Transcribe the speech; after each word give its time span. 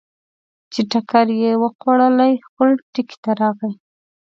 چې 0.71 0.81
ټکرې 0.91 1.35
یې 1.43 1.53
وخوړلې، 1.61 2.33
خپل 2.47 2.69
ټکي 2.93 3.17
ته 3.23 3.31
راغی. 3.41 3.73